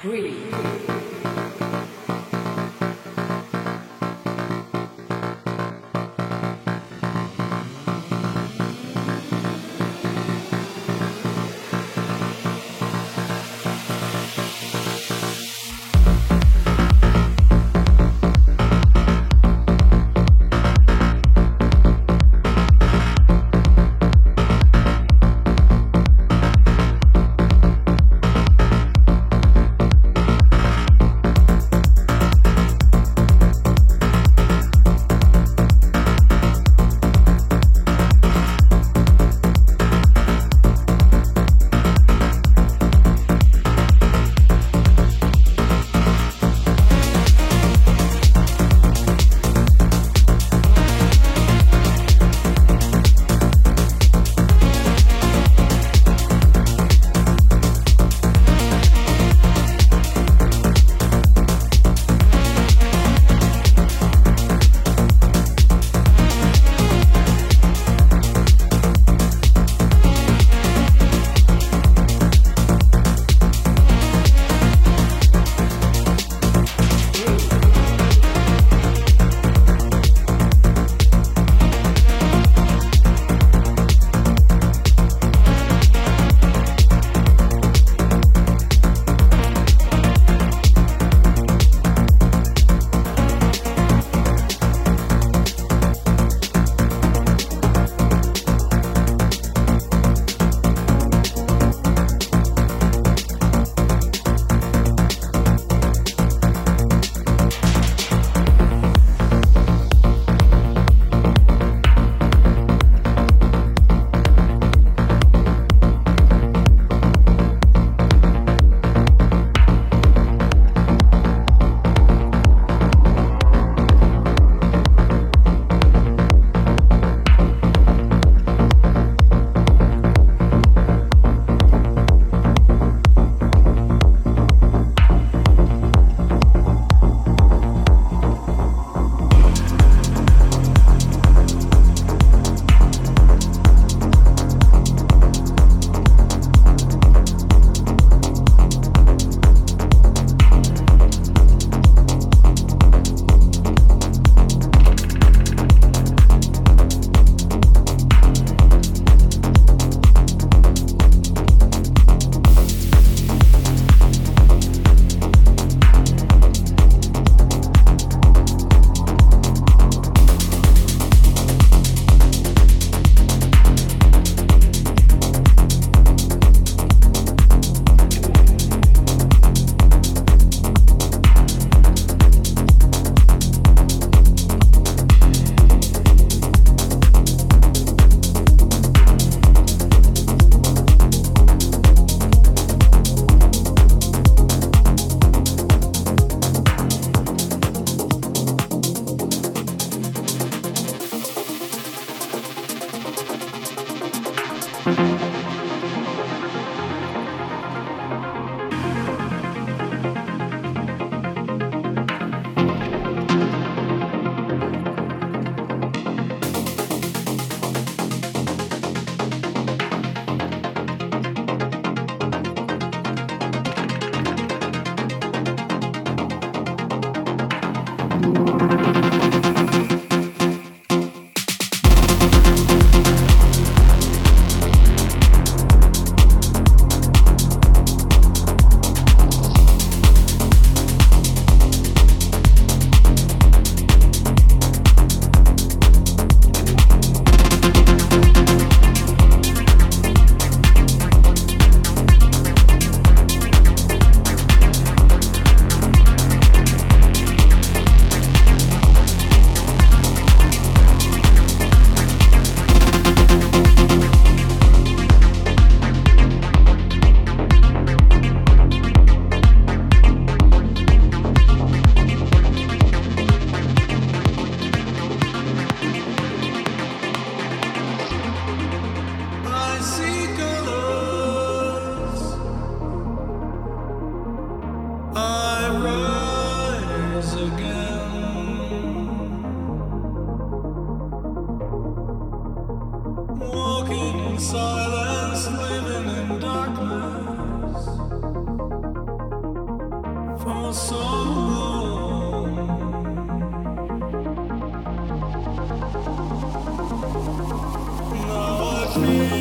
[0.00, 0.77] Three.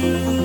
[0.08, 0.37] you.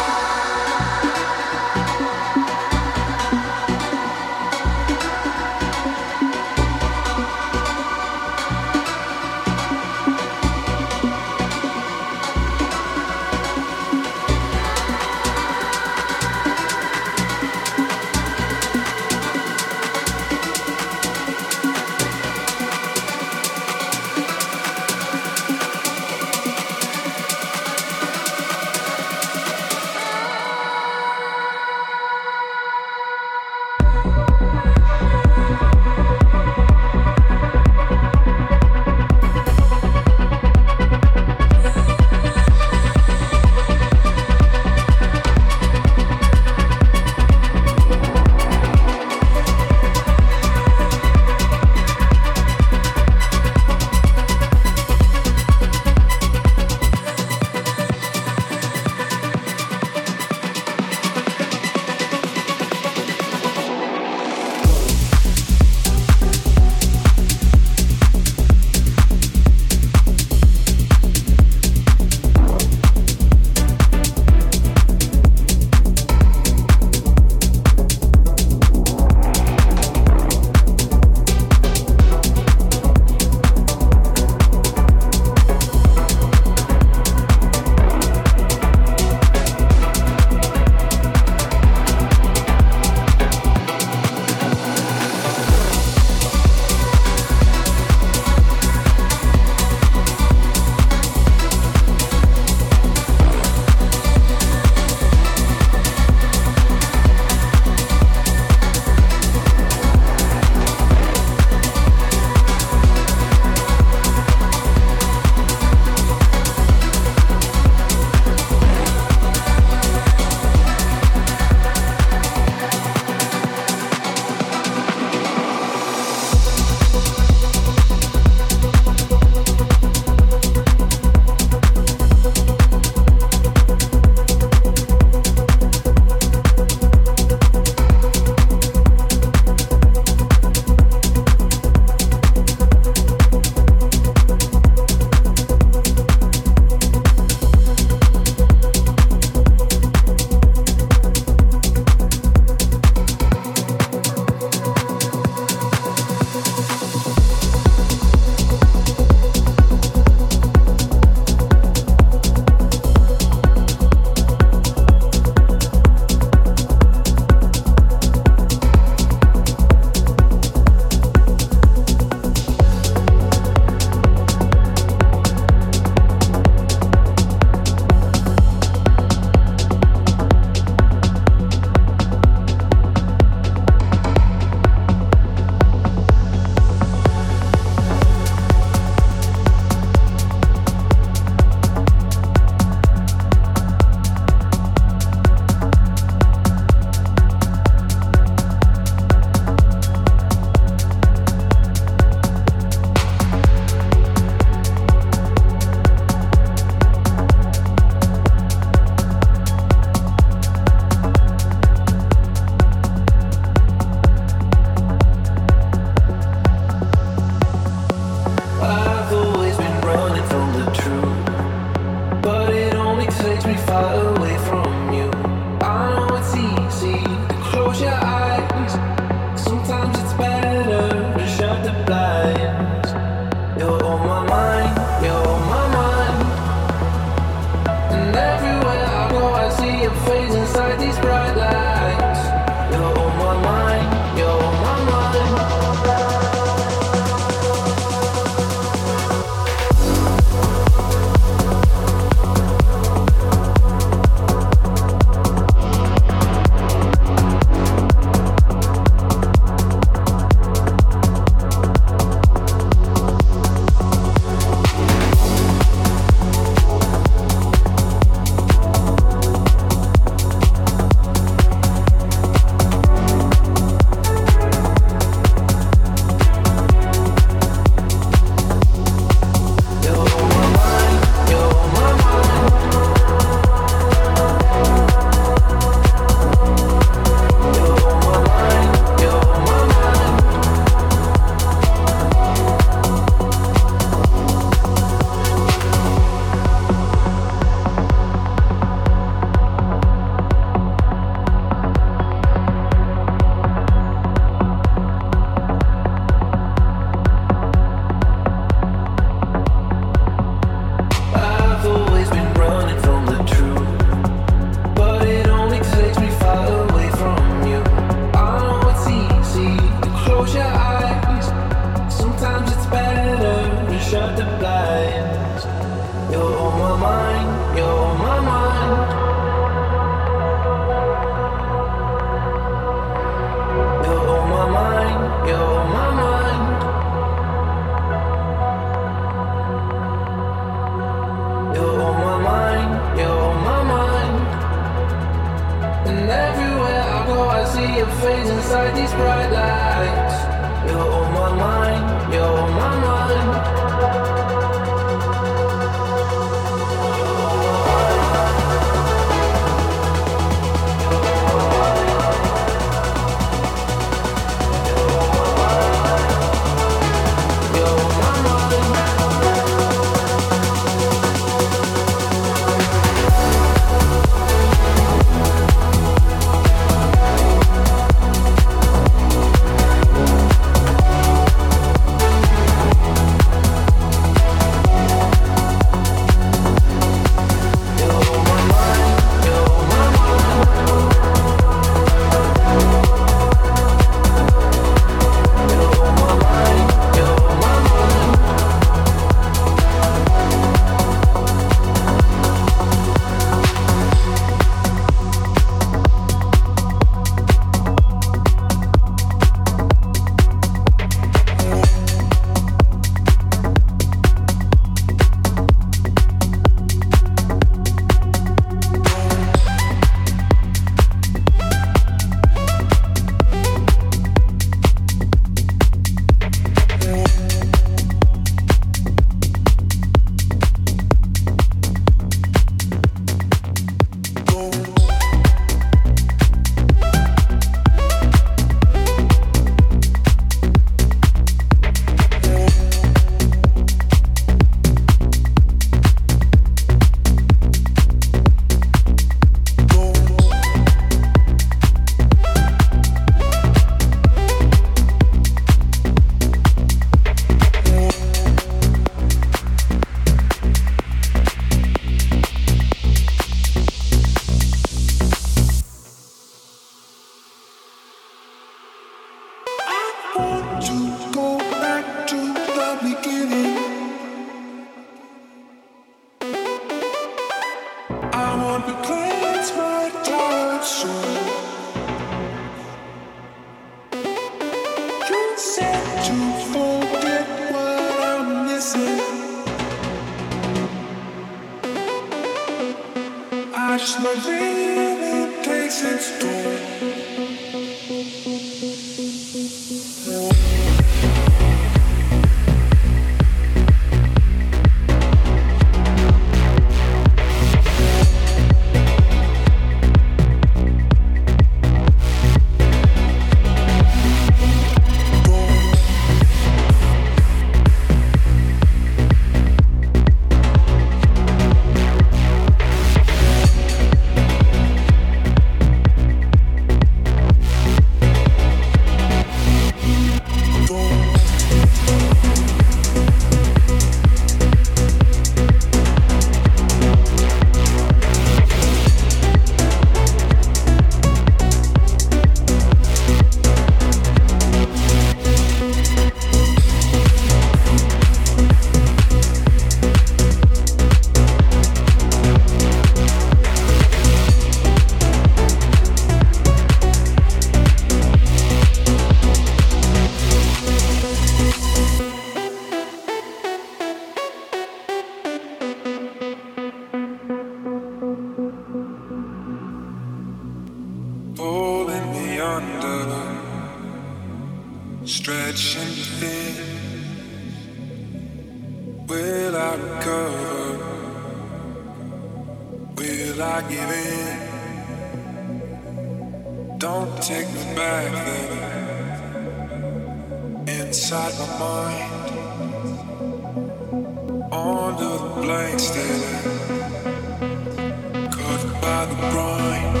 [598.88, 600.00] By the grind,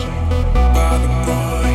[0.74, 1.67] by the grind,